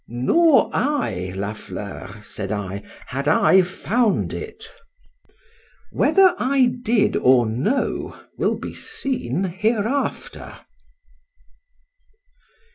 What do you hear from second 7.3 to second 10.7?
no will be seen hereafter.